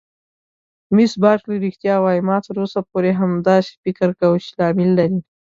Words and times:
مس 0.95 1.11
بارکلي: 1.23 1.57
رښتیا 1.65 1.95
وایې؟ 1.99 2.21
ما 2.27 2.37
تر 2.45 2.55
اوسه 2.61 2.79
پورې 2.89 3.09
همداسې 3.21 3.71
فکر 3.83 4.09
کاوه 4.19 4.37
چې 4.43 4.51
لامل 4.59 4.89
لري. 4.99 5.19